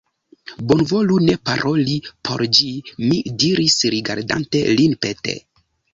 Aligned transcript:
Bonvolu 0.69 1.17
ne 1.25 1.35
paroli 1.49 1.97
pri 2.29 2.49
ĝi, 2.61 2.71
mi 3.05 3.19
diris, 3.45 3.77
rigardante 3.97 4.63
lin 4.81 5.01
pete. 5.05 5.37